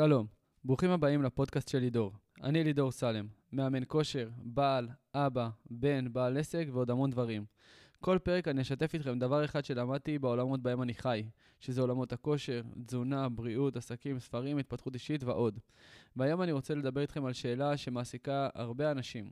[0.00, 0.26] שלום,
[0.64, 2.12] ברוכים הבאים לפודקאסט של לידור.
[2.42, 7.44] אני לידור סלם, מאמן כושר, בעל, אבא, בן, בעל עסק ועוד המון דברים.
[8.00, 11.24] כל פרק אני אשתף איתכם דבר אחד שלמדתי בעולמות בהם אני חי,
[11.60, 15.58] שזה עולמות הכושר, תזונה, בריאות, עסקים, ספרים, התפתחות אישית ועוד.
[16.16, 19.30] והיום אני רוצה לדבר איתכם על שאלה שמעסיקה הרבה אנשים,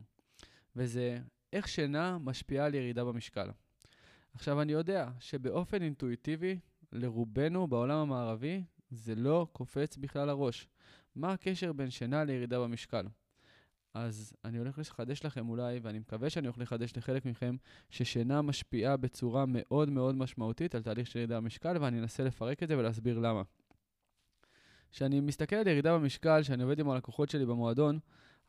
[0.76, 1.18] וזה
[1.52, 3.50] איך שינה משפיעה על ירידה במשקל.
[4.34, 6.58] עכשיו, אני יודע שבאופן אינטואיטיבי,
[6.92, 10.68] לרובנו בעולם המערבי, זה לא קופץ בכלל לראש.
[11.14, 13.06] מה הקשר בין שינה לירידה במשקל?
[13.94, 17.56] אז אני הולך לחדש לכם אולי, ואני מקווה שאני הולך לחדש לחלק מכם,
[17.90, 22.68] ששינה משפיעה בצורה מאוד מאוד משמעותית על תהליך של ירידה במשקל, ואני אנסה לפרק את
[22.68, 23.42] זה ולהסביר למה.
[24.92, 27.98] כשאני מסתכל על ירידה במשקל, כשאני עובד עם הלקוחות שלי במועדון,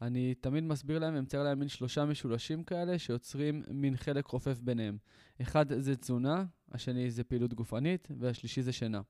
[0.02, 4.98] אני תמיד מסביר להם ומצייר להם מין שלושה משולשים כאלה שיוצרים מין חלק חופף ביניהם.
[5.42, 9.02] אחד זה תזונה, השני זה פעילות גופנית, והשלישי זה שינה.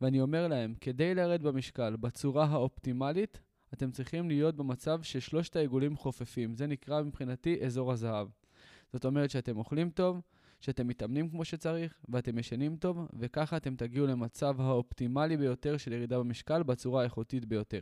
[0.00, 3.40] ואני אומר להם, כדי לרד במשקל בצורה האופטימלית,
[3.74, 6.54] אתם צריכים להיות במצב ששלושת העיגולים חופפים.
[6.54, 8.28] זה נקרא מבחינתי אזור הזהב.
[8.92, 10.20] זאת אומרת שאתם אוכלים טוב,
[10.60, 16.18] שאתם מתאמנים כמו שצריך, ואתם ישנים טוב, וככה אתם תגיעו למצב האופטימלי ביותר של ירידה
[16.18, 17.80] במשקל בצורה האיכותית ביותר.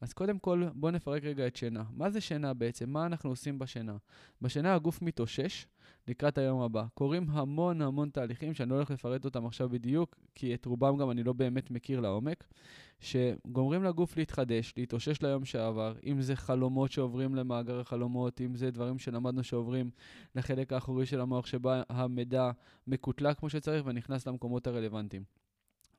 [0.00, 1.84] אז קודם כל, בואו נפרק רגע את שינה.
[1.92, 2.90] מה זה שינה בעצם?
[2.90, 3.96] מה אנחנו עושים בשינה?
[4.42, 5.66] בשינה הגוף מתאושש
[6.08, 6.84] לקראת היום הבא.
[6.94, 11.10] קורים המון המון תהליכים שאני לא הולך לפרט אותם עכשיו בדיוק, כי את רובם גם
[11.10, 12.44] אני לא באמת מכיר לעומק,
[13.00, 18.98] שגומרים לגוף להתחדש, להתאושש ליום שעבר, אם זה חלומות שעוברים למאגר החלומות, אם זה דברים
[18.98, 19.90] שלמדנו שעוברים
[20.34, 22.50] לחלק האחורי של המוח, שבה המידע
[22.86, 25.22] מקוטלק כמו שצריך ונכנס למקומות הרלוונטיים.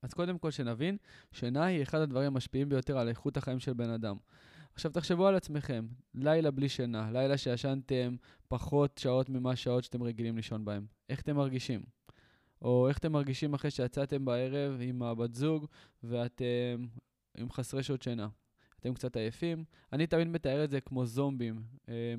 [0.01, 0.97] אז קודם כל שנבין,
[1.31, 4.15] שינה היא אחד הדברים המשפיעים ביותר על איכות החיים של בן אדם.
[4.73, 8.15] עכשיו תחשבו על עצמכם, לילה בלי שינה, לילה שישנתם
[8.47, 10.85] פחות שעות ממה שעות שאתם רגילים לישון בהם.
[11.09, 11.81] איך אתם מרגישים?
[12.61, 15.65] או איך אתם מרגישים אחרי שיצאתם בערב עם הבת זוג
[16.03, 16.85] ואתם
[17.37, 18.27] עם חסרי שעות שינה?
[18.79, 19.63] אתם קצת עייפים.
[19.93, 21.63] אני תמיד מתאר את זה כמו זומבים.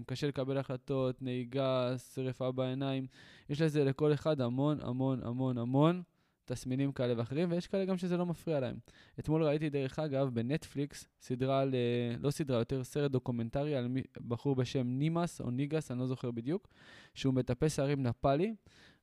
[0.07, 3.07] קשה לקבל החלטות, נהיגה, שרפה בעיניים.
[3.49, 6.03] יש לזה לכל אחד המון המון המון המון
[6.49, 8.77] תסמינים כאלה ואחרים, ויש כאלה גם שזה לא מפריע להם.
[9.19, 11.75] אתמול ראיתי, דרך אגב, בנטפליקס, סדרה על,
[12.21, 13.89] לא סדרה, יותר סרט דוקומנטרי על
[14.29, 16.69] בחור בשם נימס או ניגס, אני לא זוכר בדיוק,
[17.15, 18.55] שהוא מטפס הרים נפאלי,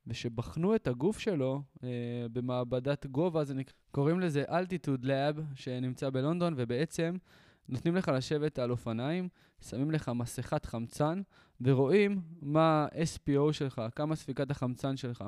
[0.07, 1.89] ושבחנו את הגוף שלו אה,
[2.33, 7.16] במעבדת גובה, זה נקרא, קוראים לזה Altitude Lab, שנמצא בלונדון, ובעצם
[7.69, 9.29] נותנים לך לשבת על אופניים,
[9.69, 11.22] שמים לך מסכת חמצן,
[11.62, 15.23] ורואים מה ה-SPO שלך, כמה ספיקת החמצן שלך.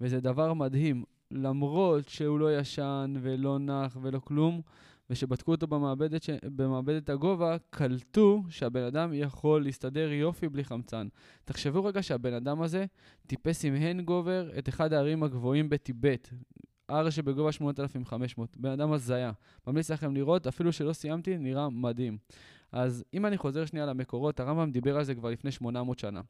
[0.00, 1.04] וזה דבר מדהים.
[1.30, 4.60] למרות שהוא לא ישן ולא נח ולא כלום,
[5.10, 6.30] ושבדקו אותו במעבדת, ש...
[6.56, 11.08] במעבדת הגובה, קלטו שהבן אדם יכול להסתדר יופי בלי חמצן.
[11.44, 12.84] תחשבו רגע שהבן אדם הזה
[13.26, 16.28] טיפס עם הנגובר את אחד הערים הגבוהים בטיבט,
[16.88, 18.56] הר שבגובה 8,500.
[18.56, 19.32] בן אדם הזיה.
[19.66, 22.18] ממליץ לכם לראות, אפילו שלא סיימתי, נראה מדהים.
[22.72, 26.20] אז אם אני חוזר שנייה למקורות, הרמב"ם דיבר על זה כבר לפני 800 שנה.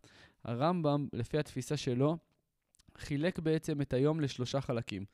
[0.45, 2.17] הרמב"ם, לפי התפיסה שלו,
[2.99, 5.05] חילק בעצם את היום לשלושה חלקים.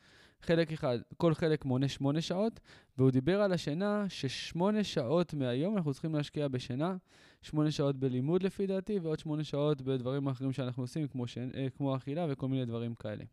[0.43, 2.61] חלק אחד, כל חלק מונה שמונה שעות,
[2.99, 6.97] והוא דיבר על השינה ששמונה שעות מהיום אנחנו צריכים להשקיע בשינה,
[7.43, 11.39] שמונה שעות בלימוד לפי דעתי, ועוד שמונה שעות בדברים אחרים שאנחנו עושים, כמו, ש...
[11.39, 13.25] אה, כמו אכילה וכל מיני דברים כאלה.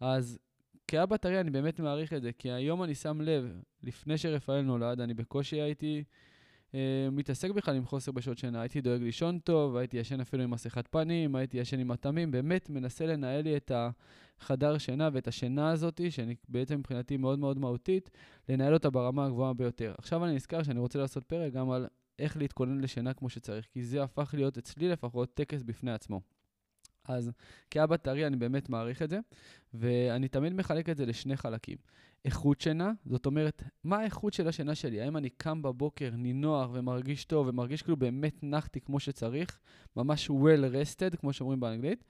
[0.00, 0.38] אז
[0.88, 5.00] כאבא טרי אני באמת מעריך את זה, כי היום אני שם לב, לפני שרפאל נולד,
[5.00, 6.04] אני בקושי הייתי...
[6.74, 8.60] אה, מתעסק בכלל עם חוסר בשעות שינה.
[8.60, 12.70] הייתי דואג לישון טוב, הייתי ישן אפילו עם מסכת פנים, הייתי ישן עם אטמים, באמת
[12.70, 18.10] מנסה לנהל לי את החדר שינה ואת השינה הזאת, שאני בעצם מבחינתי מאוד מאוד מהותית,
[18.48, 19.94] לנהל אותה ברמה הגבוהה ביותר.
[19.98, 21.86] עכשיו אני נזכר שאני רוצה לעשות פרק גם על
[22.18, 26.20] איך להתכונן לשינה כמו שצריך, כי זה הפך להיות אצלי לפחות טקס בפני עצמו.
[27.04, 27.30] אז
[27.70, 29.18] כאבא טרי אני באמת מעריך את זה,
[29.74, 31.76] ואני תמיד מחלק את זה לשני חלקים.
[32.24, 35.00] איכות שינה, זאת אומרת, מה האיכות של השינה שלי?
[35.00, 39.58] האם אני קם בבוקר נינוח ומרגיש טוב ומרגיש כאילו באמת נחתי כמו שצריך,
[39.96, 42.04] ממש well rested, כמו שאומרים באנגלית,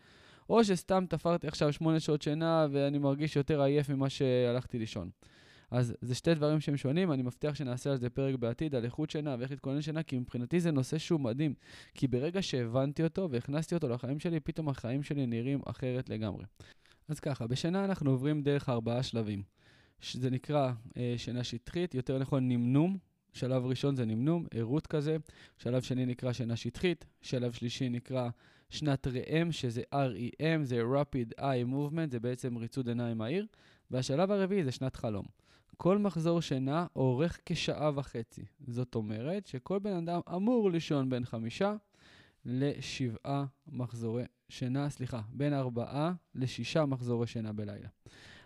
[0.49, 5.11] או שסתם תפרתי עכשיו שמונה שעות שינה ואני מרגיש יותר עייף ממה שהלכתי לישון.
[5.71, 9.11] אז זה שתי דברים שהם שונים, אני מבטיח שנעשה על זה פרק בעתיד, על איכות
[9.11, 11.55] שינה ואיך להתכונן שינה, כי מבחינתי זה נושא שהוא מדהים.
[11.95, 16.45] כי ברגע שהבנתי אותו והכנסתי אותו לחיים שלי, פתאום החיים שלי נראים אחרת לגמרי.
[17.09, 19.43] אז ככה, בשינה אנחנו עוברים דרך ארבעה שלבים.
[20.13, 22.99] זה נקרא אה, שינה שטחית, יותר נכון נמנום.
[23.33, 25.17] שלב ראשון זה נמנום, ערות כזה.
[25.59, 27.05] שלב שני נקרא שינה שטחית.
[27.23, 28.29] שלב שלישי נקרא
[28.71, 33.47] שנת ראם, שזה REM, זה Rapid Eye Movement, זה בעצם ריצוד עיניים מהיר.
[33.91, 35.25] והשלב הרביעי זה שנת חלום.
[35.77, 38.45] כל מחזור שינה אורך כשעה וחצי.
[38.67, 41.75] זאת אומרת שכל בן אדם אמור לישון בין חמישה
[42.45, 47.89] לשבעה מחזורי שינה, סליחה, בין ארבעה לשישה מחזורי שינה בלילה.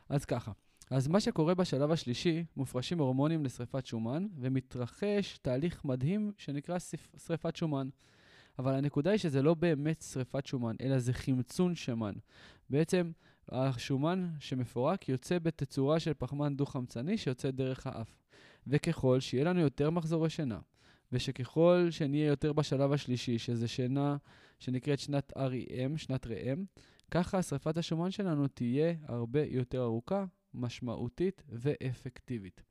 [0.08, 0.52] אז ככה,
[0.92, 6.78] אז מה שקורה בשלב השלישי, מופרשים הורמונים לשריפת שומן, ומתרחש תהליך מדהים שנקרא
[7.26, 7.88] שריפת שומן.
[8.58, 12.12] אבל הנקודה היא שזה לא באמת שריפת שומן, אלא זה חמצון שומן.
[12.70, 13.10] בעצם,
[13.48, 18.18] השומן שמפורק יוצא בתצורה של פחמן דו-חמצני שיוצא דרך האף.
[18.66, 20.58] וככל שיהיה לנו יותר מחזורי שינה,
[21.12, 24.16] ושככל שנהיה יותר בשלב השלישי, שזה שינה
[24.58, 26.64] שנקראת שנת REM, שנת ראם,
[27.10, 32.62] ככה שריפת השומן שלנו תהיה הרבה יותר ארוכה, משמעותית ואפקטיבית.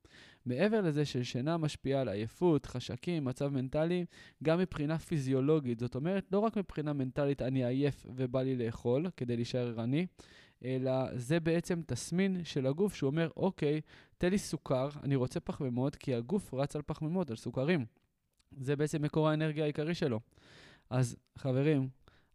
[0.46, 4.06] מעבר לזה ששינה משפיעה על עייפות, חשקים, מצב מנטלי,
[4.44, 5.80] גם מבחינה פיזיולוגית.
[5.80, 10.06] זאת אומרת, לא רק מבחינה מנטלית אני עייף ובא לי לאכול כדי להישאר ערני,
[10.66, 13.82] אלא זה בעצם תסמין של הגוף שהוא אומר, אוקיי,
[14.18, 17.86] תן לי סוכר, אני רוצה פחמימות, כי הגוף רץ על פחמימות, על סוכרים.
[18.58, 20.20] זה בעצם מקור האנרגיה העיקרי שלו.
[20.90, 21.90] אז חברים,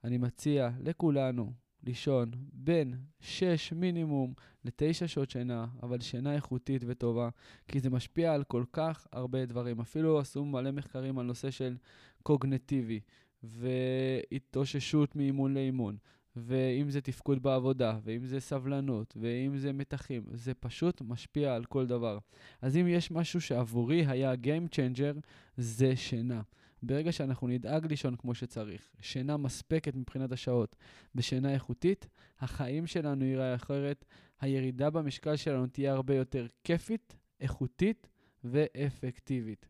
[0.04, 1.52] אני מציע לכולנו
[1.86, 4.34] לישון בין 6 מינימום
[4.64, 7.28] ל-9 שעות שינה, אבל שינה איכותית וטובה,
[7.68, 9.80] כי זה משפיע על כל כך הרבה דברים.
[9.80, 11.76] אפילו עשו מלא מחקרים על נושא של
[12.22, 13.00] קוגנטיבי
[13.42, 15.96] והתאוששות מאימון לאימון,
[16.36, 21.86] ואם זה תפקוד בעבודה, ואם זה סבלנות, ואם זה מתחים, זה פשוט משפיע על כל
[21.86, 22.18] דבר.
[22.62, 25.20] אז אם יש משהו שעבורי היה Game Changer,
[25.56, 26.42] זה שינה.
[26.86, 30.76] ברגע שאנחנו נדאג לישון כמו שצריך, שינה מספקת מבחינת השעות
[31.14, 32.08] ושינה איכותית,
[32.40, 34.04] החיים שלנו ייראה אחרת,
[34.40, 38.08] הירידה במשקל שלנו תהיה הרבה יותר כיפית, איכותית
[38.44, 39.66] ואפקטיבית.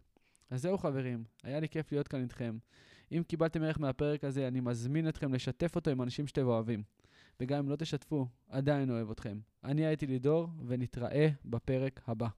[0.50, 2.58] אז זהו חברים, היה לי כיף להיות כאן איתכם.
[3.12, 6.82] אם קיבלתם ערך מהפרק הזה, אני מזמין אתכם לשתף אותו עם אנשים שאתם אוהבים.
[7.40, 9.38] וגם אם לא תשתפו, עדיין אוהב אתכם.
[9.64, 12.28] אני הייתי לידור, ונתראה בפרק הבא.